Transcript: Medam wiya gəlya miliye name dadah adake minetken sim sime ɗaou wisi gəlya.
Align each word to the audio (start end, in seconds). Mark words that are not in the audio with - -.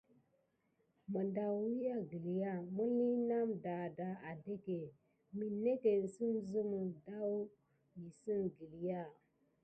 Medam 1.11 1.51
wiya 1.63 1.97
gəlya 2.09 2.51
miliye 2.75 3.15
name 3.29 3.51
dadah 3.65 4.15
adake 4.31 4.79
minetken 5.37 6.01
sim 6.15 6.33
sime 6.49 6.79
ɗaou 7.05 7.37
wisi 8.01 8.35
gəlya. 8.57 8.99